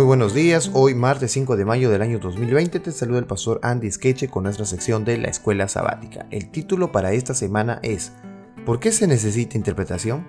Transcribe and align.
Muy 0.00 0.06
buenos 0.06 0.32
días, 0.32 0.70
hoy 0.72 0.94
martes 0.94 1.30
5 1.32 1.58
de 1.58 1.66
mayo 1.66 1.90
del 1.90 2.00
año 2.00 2.18
2020 2.18 2.80
te 2.80 2.90
saluda 2.90 3.18
el 3.18 3.26
pastor 3.26 3.60
Andy 3.62 3.90
Skeche 3.90 4.28
con 4.28 4.44
nuestra 4.44 4.64
sección 4.64 5.04
de 5.04 5.18
la 5.18 5.28
escuela 5.28 5.68
sabática. 5.68 6.24
El 6.30 6.50
título 6.50 6.90
para 6.90 7.12
esta 7.12 7.34
semana 7.34 7.80
es 7.82 8.12
¿Por 8.64 8.80
qué 8.80 8.92
se 8.92 9.06
necesita 9.06 9.58
interpretación? 9.58 10.26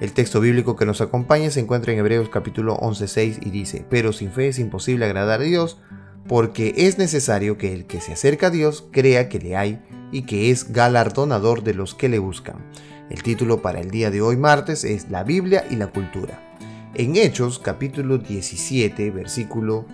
El 0.00 0.14
texto 0.14 0.40
bíblico 0.40 0.74
que 0.74 0.86
nos 0.86 1.02
acompaña 1.02 1.50
se 1.50 1.60
encuentra 1.60 1.92
en 1.92 1.98
Hebreos 1.98 2.30
capítulo 2.30 2.78
11.6 2.78 3.40
y 3.46 3.50
dice, 3.50 3.84
pero 3.90 4.14
sin 4.14 4.32
fe 4.32 4.48
es 4.48 4.58
imposible 4.58 5.04
agradar 5.04 5.40
a 5.40 5.44
Dios, 5.44 5.78
porque 6.26 6.72
es 6.78 6.96
necesario 6.96 7.58
que 7.58 7.74
el 7.74 7.84
que 7.84 8.00
se 8.00 8.14
acerca 8.14 8.46
a 8.46 8.50
Dios 8.50 8.88
crea 8.90 9.28
que 9.28 9.38
le 9.38 9.54
hay 9.54 9.82
y 10.12 10.22
que 10.22 10.50
es 10.50 10.72
galardonador 10.72 11.62
de 11.62 11.74
los 11.74 11.94
que 11.94 12.08
le 12.08 12.20
buscan. 12.20 12.70
El 13.10 13.22
título 13.22 13.60
para 13.60 13.80
el 13.80 13.90
día 13.90 14.10
de 14.10 14.22
hoy 14.22 14.38
martes 14.38 14.82
es 14.82 15.10
La 15.10 15.24
Biblia 15.24 15.66
y 15.68 15.76
la 15.76 15.88
cultura. 15.88 16.49
En 16.94 17.14
Hechos 17.14 17.60
capítulo 17.60 18.18
17, 18.18 19.12
versículo 19.12 19.86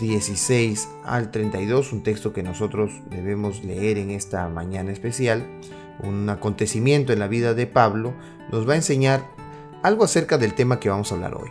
16 0.00 0.88
al 1.04 1.30
32, 1.30 1.92
un 1.92 2.02
texto 2.02 2.32
que 2.32 2.42
nosotros 2.42 2.90
debemos 3.10 3.62
leer 3.62 3.96
en 3.96 4.10
esta 4.10 4.48
mañana 4.48 4.90
especial, 4.90 5.46
un 6.02 6.28
acontecimiento 6.28 7.12
en 7.12 7.20
la 7.20 7.28
vida 7.28 7.54
de 7.54 7.68
Pablo, 7.68 8.12
nos 8.50 8.68
va 8.68 8.72
a 8.72 8.76
enseñar 8.76 9.24
algo 9.84 10.02
acerca 10.02 10.36
del 10.36 10.54
tema 10.54 10.80
que 10.80 10.88
vamos 10.88 11.12
a 11.12 11.14
hablar 11.14 11.36
hoy. 11.36 11.48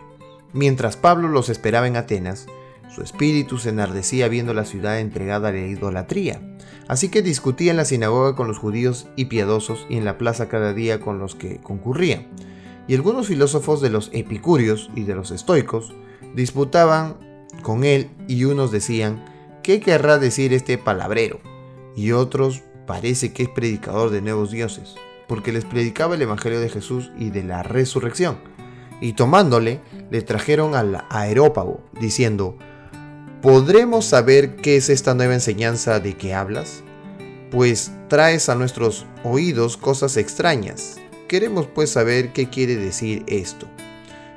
Mientras 0.51 0.97
Pablo 0.97 1.29
los 1.29 1.47
esperaba 1.47 1.87
en 1.87 1.95
Atenas, 1.95 2.47
su 2.93 3.01
espíritu 3.01 3.59
se 3.59 3.69
enardecía 3.69 4.27
viendo 4.27 4.53
la 4.53 4.65
ciudad 4.65 4.99
entregada 4.99 5.49
a 5.49 5.51
la 5.53 5.59
idolatría. 5.59 6.41
Así 6.89 7.07
que 7.07 7.21
discutía 7.21 7.71
en 7.71 7.77
la 7.77 7.85
sinagoga 7.85 8.35
con 8.35 8.49
los 8.49 8.57
judíos 8.57 9.07
y 9.15 9.25
piadosos 9.25 9.85
y 9.89 9.95
en 9.95 10.03
la 10.03 10.17
plaza 10.17 10.49
cada 10.49 10.73
día 10.73 10.99
con 10.99 11.17
los 11.17 11.33
que 11.33 11.59
concurrían. 11.59 12.27
Y 12.87 12.95
algunos 12.95 13.27
filósofos 13.27 13.81
de 13.81 13.89
los 13.89 14.09
epicúreos 14.13 14.89
y 14.95 15.03
de 15.03 15.15
los 15.15 15.31
estoicos 15.31 15.93
disputaban 16.35 17.17
con 17.61 17.83
él 17.83 18.09
y 18.27 18.45
unos 18.45 18.71
decían, 18.71 19.23
¿qué 19.63 19.79
querrá 19.79 20.17
decir 20.17 20.53
este 20.53 20.77
palabrero? 20.77 21.39
Y 21.95 22.11
otros 22.11 22.63
parece 22.87 23.33
que 23.33 23.43
es 23.43 23.49
predicador 23.49 24.09
de 24.09 24.21
nuevos 24.21 24.51
dioses 24.51 24.95
porque 25.31 25.53
les 25.53 25.63
predicaba 25.63 26.15
el 26.15 26.21
Evangelio 26.23 26.59
de 26.59 26.67
Jesús 26.67 27.09
y 27.17 27.29
de 27.29 27.41
la 27.41 27.63
resurrección. 27.63 28.37
Y 28.99 29.13
tomándole, 29.13 29.79
le 30.09 30.21
trajeron 30.23 30.75
al 30.75 31.05
aerópago, 31.09 31.81
diciendo, 32.01 32.57
¿podremos 33.41 34.03
saber 34.03 34.57
qué 34.57 34.75
es 34.75 34.89
esta 34.89 35.13
nueva 35.13 35.33
enseñanza 35.33 36.01
de 36.01 36.17
que 36.17 36.33
hablas? 36.33 36.83
Pues 37.49 37.93
traes 38.09 38.49
a 38.49 38.55
nuestros 38.55 39.05
oídos 39.23 39.77
cosas 39.77 40.17
extrañas. 40.17 40.97
Queremos 41.31 41.65
pues 41.65 41.89
saber 41.89 42.33
qué 42.33 42.49
quiere 42.49 42.75
decir 42.75 43.23
esto. 43.25 43.65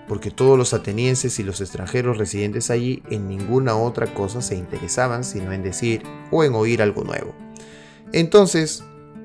Porque 0.06 0.30
todos 0.30 0.56
los 0.56 0.74
atenienses 0.74 1.40
y 1.40 1.42
los 1.42 1.60
extranjeros 1.60 2.18
residentes 2.18 2.70
allí 2.70 3.02
en 3.10 3.26
ninguna 3.26 3.74
otra 3.74 4.14
cosa 4.14 4.40
se 4.40 4.54
interesaban 4.54 5.24
sino 5.24 5.50
en 5.50 5.64
decir 5.64 6.04
o 6.30 6.44
en 6.44 6.54
oír 6.54 6.82
algo 6.82 7.02
nuevo. 7.02 7.34
Entonces 8.12 8.84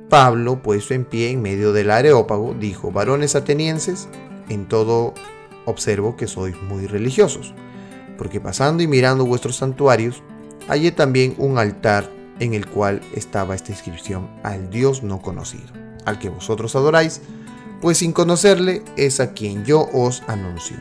Pablo, 0.10 0.64
puesto 0.64 0.96
en 0.96 1.06
pie 1.06 1.30
en 1.30 1.44
medio 1.44 1.72
del 1.72 1.92
areópago, 1.92 2.56
dijo, 2.60 2.92
varones 2.92 3.36
atenienses, 3.36 4.08
en 4.50 4.68
todo 4.68 5.14
observo 5.66 6.18
que 6.18 6.26
sois 6.26 6.60
muy 6.64 6.88
religiosos, 6.88 7.54
porque 8.18 8.42
pasando 8.42 8.82
y 8.82 8.88
mirando 8.88 9.28
vuestros 9.28 9.58
santuarios, 9.58 10.24
hallé 10.68 10.92
también 10.92 11.36
un 11.38 11.60
altar 11.60 12.10
en 12.40 12.56
el 12.56 12.66
cual 12.66 13.02
estaba 13.16 13.54
esta 13.54 13.72
inscripción 13.74 14.28
al 14.42 14.72
Dios 14.72 15.04
no 15.04 15.22
conocido, 15.22 15.72
al 16.06 16.18
que 16.18 16.30
vosotros 16.30 16.76
adoráis, 16.76 17.22
pues 17.82 18.00
sin 18.00 18.12
conocerle 18.12 18.84
es 18.98 19.20
a 19.20 19.34
quien 19.34 19.66
yo 19.66 19.90
os 19.94 20.24
anuncio. 20.28 20.78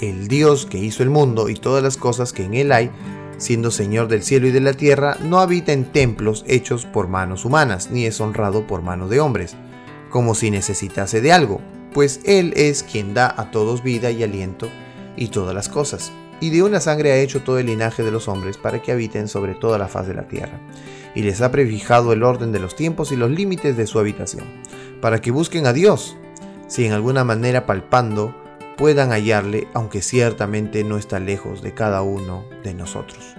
El 0.00 0.28
Dios 0.28 0.66
que 0.66 0.78
hizo 0.78 1.02
el 1.02 1.10
mundo 1.10 1.48
y 1.48 1.54
todas 1.54 1.82
las 1.82 1.96
cosas 1.96 2.32
que 2.32 2.44
en 2.44 2.54
él 2.54 2.72
hay, 2.72 2.90
siendo 3.36 3.70
Señor 3.70 4.08
del 4.08 4.22
cielo 4.22 4.46
y 4.46 4.50
de 4.50 4.60
la 4.60 4.72
tierra, 4.72 5.16
no 5.22 5.38
habita 5.40 5.72
en 5.72 5.84
templos 5.84 6.44
hechos 6.46 6.86
por 6.86 7.08
manos 7.08 7.44
humanas, 7.44 7.90
ni 7.90 8.04
es 8.06 8.20
honrado 8.20 8.66
por 8.66 8.82
mano 8.82 9.08
de 9.08 9.20
hombres, 9.20 9.56
como 10.10 10.34
si 10.34 10.50
necesitase 10.50 11.20
de 11.20 11.32
algo, 11.32 11.60
pues 11.92 12.20
Él 12.24 12.52
es 12.56 12.82
quien 12.82 13.14
da 13.14 13.34
a 13.36 13.50
todos 13.50 13.82
vida 13.82 14.10
y 14.10 14.22
aliento 14.22 14.68
y 15.16 15.28
todas 15.28 15.54
las 15.54 15.68
cosas, 15.68 16.12
y 16.40 16.50
de 16.50 16.62
una 16.62 16.80
sangre 16.80 17.12
ha 17.12 17.16
hecho 17.16 17.42
todo 17.42 17.58
el 17.58 17.66
linaje 17.66 18.02
de 18.02 18.10
los 18.10 18.28
hombres 18.28 18.56
para 18.56 18.80
que 18.80 18.92
habiten 18.92 19.28
sobre 19.28 19.54
toda 19.54 19.78
la 19.78 19.88
faz 19.88 20.06
de 20.06 20.14
la 20.14 20.28
tierra, 20.28 20.60
y 21.14 21.22
les 21.22 21.40
ha 21.40 21.50
prefijado 21.50 22.12
el 22.12 22.22
orden 22.22 22.52
de 22.52 22.60
los 22.60 22.76
tiempos 22.76 23.12
y 23.12 23.16
los 23.16 23.30
límites 23.30 23.76
de 23.76 23.86
su 23.86 23.98
habitación, 23.98 24.44
para 25.00 25.20
que 25.20 25.30
busquen 25.30 25.66
a 25.66 25.72
Dios, 25.72 26.16
si 26.68 26.84
en 26.84 26.92
alguna 26.92 27.24
manera 27.24 27.66
palpando, 27.66 28.34
puedan 28.76 29.10
hallarle, 29.10 29.66
aunque 29.74 30.02
ciertamente 30.02 30.84
no 30.84 30.98
está 30.98 31.18
lejos 31.18 31.62
de 31.62 31.74
cada 31.74 32.02
uno 32.02 32.44
de 32.62 32.74
nosotros. 32.74 33.34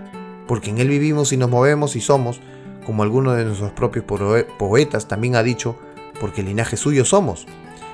Porque 0.48 0.70
en 0.70 0.80
Él 0.80 0.90
vivimos 0.90 1.31
y 1.31 1.38
nos 1.38 1.50
movemos 1.50 1.96
y 1.96 2.02
somos, 2.02 2.42
como 2.86 3.04
alguno 3.04 3.34
de 3.34 3.46
nuestros 3.46 3.72
propios 3.72 4.04
poetas 4.58 5.08
también 5.08 5.36
ha 5.36 5.44
dicho, 5.44 5.78
porque 6.20 6.44
linaje 6.44 6.76
suyo 6.76 7.06
somos. 7.06 7.46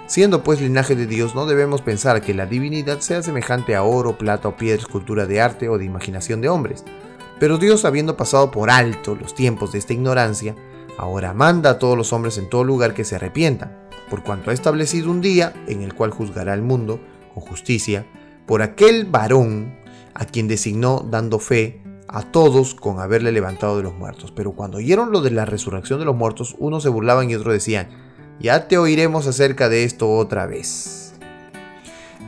Siendo 0.07 0.43
pues 0.43 0.61
linaje 0.61 0.95
de 0.95 1.07
Dios, 1.07 1.33
no 1.33 1.47
debemos 1.47 1.81
pensar 1.81 2.21
que 2.21 2.35
la 2.35 2.45
divinidad 2.45 2.99
sea 2.99 3.23
semejante 3.23 3.75
a 3.75 3.81
oro, 3.81 4.19
plata 4.19 4.49
o 4.49 4.55
piedra, 4.55 4.79
escultura 4.79 5.25
de 5.25 5.41
arte 5.41 5.67
o 5.67 5.79
de 5.79 5.85
imaginación 5.85 6.41
de 6.41 6.49
hombres. 6.49 6.85
Pero 7.39 7.57
Dios, 7.57 7.85
habiendo 7.85 8.16
pasado 8.16 8.51
por 8.51 8.69
alto 8.69 9.16
los 9.16 9.33
tiempos 9.33 9.71
de 9.71 9.79
esta 9.79 9.93
ignorancia, 9.93 10.55
ahora 10.99 11.33
manda 11.33 11.71
a 11.71 11.79
todos 11.79 11.97
los 11.97 12.13
hombres 12.13 12.38
en 12.38 12.49
todo 12.49 12.63
lugar 12.63 12.93
que 12.93 13.03
se 13.03 13.16
arrepientan, 13.16 13.75
por 14.07 14.23
cuanto 14.23 14.51
ha 14.51 14.53
establecido 14.53 15.09
un 15.09 15.21
día 15.21 15.53
en 15.66 15.81
el 15.81 15.95
cual 15.95 16.11
juzgará 16.11 16.53
al 16.53 16.61
mundo 16.61 16.99
con 17.33 17.41
justicia 17.41 18.05
por 18.45 18.61
aquel 18.61 19.05
varón 19.05 19.75
a 20.13 20.25
quien 20.25 20.47
designó 20.47 21.03
dando 21.09 21.39
fe 21.39 21.81
a 22.07 22.22
todos 22.22 22.75
con 22.75 22.99
haberle 22.99 23.31
levantado 23.31 23.77
de 23.77 23.83
los 23.83 23.95
muertos. 23.95 24.31
Pero 24.31 24.51
cuando 24.51 24.77
oyeron 24.77 25.11
lo 25.11 25.22
de 25.22 25.31
la 25.31 25.45
resurrección 25.45 25.97
de 25.97 26.05
los 26.05 26.16
muertos, 26.16 26.55
unos 26.59 26.83
se 26.83 26.89
burlaban 26.89 27.27
y 27.29 27.35
otros 27.35 27.53
decían, 27.53 27.89
ya 28.40 28.68
te 28.68 28.78
oiremos 28.78 29.28
acerca 29.28 29.69
de 29.69 29.84
esto 29.84 30.12
otra 30.12 30.46
vez. 30.46 31.13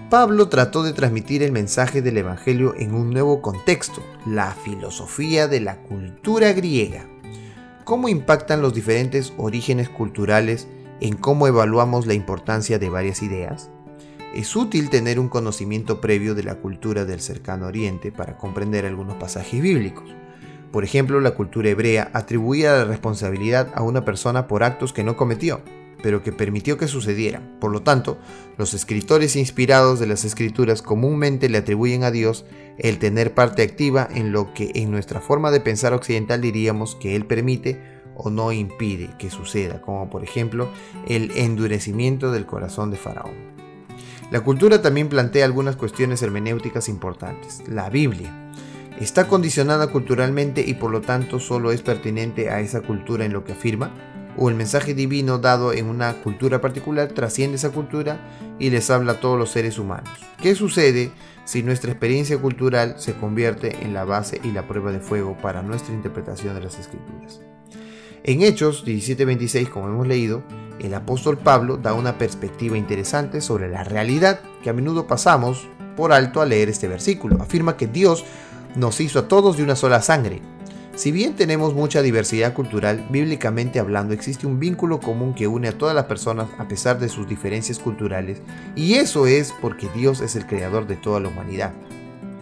Pablo 0.10 0.48
trató 0.48 0.84
de 0.84 0.94
transmitir 0.94 1.44
el 1.44 1.52
mensaje 1.52 2.02
del 2.02 2.18
Evangelio 2.18 2.74
en 2.78 2.94
un 2.94 3.12
nuevo 3.12 3.42
contexto, 3.42 4.02
la 4.26 4.52
filosofía 4.52 5.50
de 5.50 5.60
la 5.60 5.82
cultura 5.82 6.54
griega. 6.54 7.06
¿Cómo 7.84 8.08
impactan 8.08 8.62
los 8.62 8.74
diferentes 8.74 9.34
orígenes 9.38 9.90
culturales 9.90 10.68
en 11.02 11.18
cómo 11.18 11.46
evaluamos 11.46 12.08
la 12.08 12.14
importancia 12.14 12.80
de 12.80 12.90
varias 12.90 13.22
ideas? 13.22 13.70
Es 14.34 14.56
útil 14.56 14.90
tener 14.90 15.20
un 15.20 15.30
conocimiento 15.30 16.00
previo 16.00 16.36
de 16.36 16.44
la 16.44 16.56
cultura 16.56 17.04
del 17.04 17.20
cercano 17.20 17.68
oriente 17.68 18.12
para 18.12 18.38
comprender 18.38 18.86
algunos 18.86 19.18
pasajes 19.18 19.62
bíblicos. 19.62 20.10
Por 20.72 20.84
ejemplo, 20.84 21.20
la 21.20 21.32
cultura 21.32 21.70
hebrea 21.70 22.12
atribuía 22.14 22.74
la 22.74 22.86
responsabilidad 22.86 23.72
a 23.74 23.84
una 23.84 24.06
persona 24.06 24.48
por 24.48 24.64
actos 24.64 24.94
que 24.94 25.04
no 25.04 25.18
cometió, 25.18 25.62
pero 26.02 26.24
que 26.24 26.32
permitió 26.32 26.78
que 26.78 26.88
sucedieran. 26.88 27.58
Por 27.60 27.72
lo 27.72 27.82
tanto, 27.82 28.18
los 28.58 28.74
escritores 28.74 29.36
inspirados 29.36 30.00
de 30.00 30.08
las 30.08 30.26
escrituras 30.26 30.82
comúnmente 30.82 31.50
le 31.50 31.58
atribuyen 31.58 32.04
a 32.04 32.12
Dios 32.12 32.46
el 32.78 33.00
tener 33.00 33.34
parte 33.34 33.64
activa 33.64 34.08
en 34.14 34.32
lo 34.32 34.54
que 34.54 34.72
en 34.76 34.92
nuestra 34.92 35.22
forma 35.22 35.52
de 35.52 35.60
pensar 35.60 35.94
occidental 35.94 36.42
diríamos 36.42 36.96
que 36.96 37.16
Él 37.16 37.26
permite 37.26 37.82
o 38.16 38.30
no 38.30 38.52
impide 38.52 39.10
que 39.20 39.30
suceda, 39.30 39.82
como 39.82 40.10
por 40.10 40.24
ejemplo 40.24 40.70
el 41.08 41.32
endurecimiento 41.32 42.32
del 42.32 42.46
corazón 42.46 42.92
de 42.92 42.98
Faraón. 42.98 43.58
La 44.32 44.42
cultura 44.42 44.82
también 44.82 45.08
plantea 45.08 45.46
algunas 45.46 45.78
cuestiones 45.78 46.22
hermenéuticas 46.22 46.90
importantes. 46.90 47.64
La 47.68 47.90
Biblia 47.90 48.52
está 49.00 49.28
condicionada 49.28 49.88
culturalmente 49.88 50.64
y 50.68 50.74
por 50.74 50.92
lo 50.92 51.02
tanto 51.02 51.40
solo 51.40 51.72
es 51.72 51.82
pertinente 51.82 52.50
a 52.50 52.60
esa 52.60 52.82
cultura 52.82 53.24
en 53.24 53.32
lo 53.32 53.46
que 53.46 53.54
afirma, 53.54 53.94
o 54.38 54.50
el 54.50 54.56
mensaje 54.56 54.94
divino 54.94 55.40
dado 55.40 55.74
en 55.74 55.88
una 55.88 56.14
cultura 56.22 56.62
particular 56.62 57.10
trasciende 57.10 57.58
esa 57.58 57.72
cultura 57.72 58.20
y 58.60 58.70
les 58.70 58.90
habla 58.90 59.14
a 59.14 59.20
todos 59.20 59.38
los 59.38 59.50
seres 59.50 59.78
humanos. 59.80 60.10
¿Qué 60.42 60.56
sucede 60.56 61.12
si 61.46 61.64
nuestra 61.64 61.92
experiencia 61.92 62.38
cultural 62.38 62.96
se 62.98 63.16
convierte 63.16 63.84
en 63.84 63.94
la 63.94 64.06
base 64.06 64.40
y 64.44 64.52
la 64.52 64.68
prueba 64.68 64.92
de 64.92 65.00
fuego 65.00 65.38
para 65.42 65.62
nuestra 65.62 65.94
interpretación 65.94 66.56
de 66.56 66.62
las 66.62 66.80
escrituras? 66.80 67.42
En 68.24 68.42
Hechos 68.42 68.86
17:26, 68.86 69.70
como 69.70 69.88
hemos 69.88 70.08
leído, 70.08 70.44
el 70.80 70.94
apóstol 70.94 71.38
Pablo 71.38 71.78
da 71.78 71.94
una 71.94 72.18
perspectiva 72.18 72.78
interesante 72.78 73.42
sobre 73.42 73.70
la 73.70 73.84
realidad 73.84 74.42
que 74.62 74.70
a 74.70 74.74
menudo 74.74 75.08
pasamos 75.08 75.68
por 75.96 76.12
alto 76.12 76.42
al 76.42 76.50
leer 76.50 76.70
este 76.70 76.88
versículo. 76.88 77.42
Afirma 77.42 77.78
que 77.78 77.88
Dios 77.88 78.26
nos 78.76 79.00
hizo 79.00 79.20
a 79.20 79.28
todos 79.28 79.58
de 79.58 79.64
una 79.64 79.76
sola 79.76 80.02
sangre. 80.02 80.42
Si 80.98 81.12
bien 81.12 81.36
tenemos 81.36 81.76
mucha 81.76 82.02
diversidad 82.02 82.56
cultural, 82.56 83.06
bíblicamente 83.12 83.80
hablando 83.80 84.16
existe 84.16 84.48
un 84.48 84.60
vínculo 84.60 85.00
común 85.00 85.36
que 85.36 85.46
une 85.46 85.68
a 85.68 85.78
todas 85.78 85.94
las 85.94 86.06
personas 86.06 86.48
a 86.58 86.68
pesar 86.68 86.98
de 86.98 87.08
sus 87.08 87.30
diferencias 87.30 87.78
culturales, 87.78 88.42
y 88.76 88.96
eso 88.96 89.28
es 89.28 89.54
porque 89.62 89.90
Dios 89.94 90.22
es 90.22 90.36
el 90.36 90.48
creador 90.48 90.88
de 90.88 90.96
toda 90.96 91.20
la 91.20 91.30
humanidad. 91.30 91.72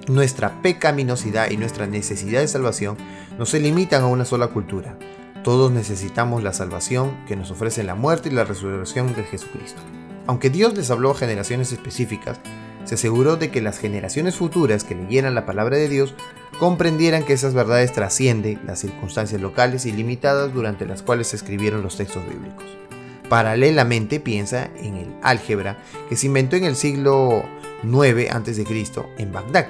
Nuestra 0.08 0.62
pecaminosidad 0.62 1.52
y 1.52 1.58
nuestra 1.58 1.86
necesidad 1.86 2.40
de 2.40 2.48
salvación 2.48 2.96
no 3.38 3.46
se 3.46 3.60
limitan 3.60 4.04
a 4.04 4.08
una 4.08 4.24
sola 4.24 4.48
cultura. 4.48 4.98
Todos 5.44 5.74
necesitamos 5.74 6.42
la 6.42 6.54
salvación 6.54 7.26
que 7.28 7.36
nos 7.36 7.52
ofrece 7.52 7.84
la 7.84 7.96
muerte 7.96 8.30
y 8.30 8.32
la 8.32 8.46
resurrección 8.46 9.14
de 9.16 9.26
Jesucristo. 9.26 9.82
Aunque 10.28 10.50
Dios 10.50 10.76
les 10.76 10.90
habló 10.92 11.12
a 11.12 11.16
generaciones 11.16 11.74
específicas, 11.74 12.40
se 12.86 12.96
aseguró 12.96 13.36
de 13.36 13.50
que 13.50 13.62
las 13.62 13.80
generaciones 13.80 14.36
futuras 14.36 14.84
que 14.84 14.96
leyeran 14.96 15.36
la 15.36 15.46
palabra 15.46 15.76
de 15.76 15.90
Dios 15.90 16.16
comprendieran 16.60 17.24
que 17.24 17.34
esas 17.34 17.54
verdades 17.54 17.92
trascienden 17.92 18.62
las 18.66 18.80
circunstancias 18.80 19.42
locales 19.42 19.86
y 19.86 19.92
limitadas 19.92 20.54
durante 20.54 20.86
las 20.86 21.02
cuales 21.02 21.28
se 21.28 21.36
escribieron 21.36 21.82
los 21.82 21.98
textos 21.98 22.24
bíblicos. 22.28 22.66
Paralelamente 23.30 24.20
piensa 24.20 24.70
en 24.78 24.96
el 24.98 25.16
álgebra 25.24 25.78
que 26.10 26.16
se 26.16 26.28
inventó 26.28 26.56
en 26.56 26.64
el 26.64 26.76
siglo 26.76 27.44
IX 27.84 28.32
a.C. 28.32 28.66
en 29.18 29.32
Bagdad. 29.32 29.68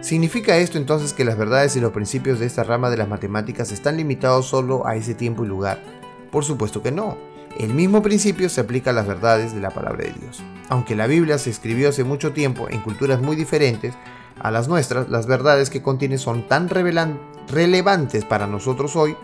¿Significa 0.00 0.56
esto 0.56 0.78
entonces 0.78 1.12
que 1.12 1.24
las 1.24 1.36
verdades 1.36 1.76
y 1.76 1.80
los 1.80 1.92
principios 1.92 2.38
de 2.38 2.46
esta 2.46 2.64
rama 2.64 2.88
de 2.88 2.96
las 2.96 3.08
matemáticas 3.08 3.72
están 3.72 3.96
limitados 3.96 4.46
solo 4.46 4.86
a 4.86 4.96
ese 4.96 5.14
tiempo 5.14 5.44
y 5.44 5.48
lugar? 5.48 5.82
Por 6.30 6.44
supuesto 6.44 6.82
que 6.82 6.92
no. 6.92 7.18
El 7.58 7.74
mismo 7.74 8.02
principio 8.02 8.48
se 8.48 8.60
aplica 8.60 8.90
a 8.90 8.92
las 8.92 9.06
verdades 9.06 9.54
de 9.54 9.60
la 9.60 9.70
palabra 9.70 10.04
de 10.04 10.12
Dios. 10.12 10.40
Aunque 10.68 10.94
la 10.94 11.08
Biblia 11.08 11.38
se 11.38 11.50
escribió 11.50 11.88
hace 11.88 12.04
mucho 12.04 12.32
tiempo 12.32 12.68
en 12.70 12.80
culturas 12.80 13.20
muy 13.20 13.34
diferentes 13.34 13.94
a 14.40 14.50
las 14.50 14.68
nuestras, 14.68 15.08
las 15.08 15.26
verdades 15.26 15.70
que 15.70 15.82
contiene 15.82 16.18
son 16.18 16.46
tan 16.46 16.68
relevantes 16.68 18.24
para 18.24 18.46
nosotros 18.46 18.96
hoy 18.96 19.16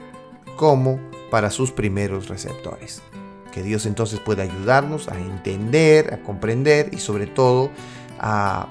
como 0.57 1.01
para 1.31 1.51
sus 1.51 1.73
primeros 1.73 2.29
receptores. 2.29 3.03
Que 3.53 3.63
Dios 3.63 3.87
entonces 3.87 4.21
pueda 4.21 4.43
ayudarnos 4.43 5.09
a 5.09 5.19
entender, 5.19 6.13
a 6.13 6.19
comprender 6.19 6.91
y 6.93 6.99
sobre 6.99 7.27
todo 7.27 7.71
a 8.19 8.67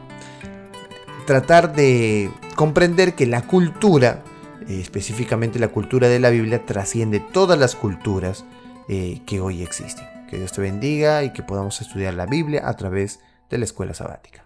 tratar 1.26 1.74
de 1.74 2.32
comprender 2.56 3.14
que 3.16 3.26
la 3.26 3.42
cultura, 3.44 4.24
eh, 4.68 4.80
específicamente 4.82 5.60
la 5.60 5.70
cultura 5.70 6.10
de 6.10 6.20
la 6.20 6.30
Biblia, 6.30 6.66
trasciende 6.66 7.20
todas 7.20 7.58
las 7.58 7.76
culturas 7.76 8.46
eh, 8.90 9.22
que 9.26 9.40
hoy 9.40 9.64
existen. 9.64 10.06
Que 10.30 10.38
Dios 10.38 10.52
te 10.52 10.62
bendiga 10.62 11.24
y 11.24 11.32
que 11.32 11.44
podamos 11.44 11.80
estudiar 11.80 12.14
la 12.16 12.26
Biblia 12.26 12.68
a 12.68 12.76
través 12.76 13.20
de 13.50 13.58
la 13.58 13.66
escuela 13.66 13.94
sabática. 13.94 14.44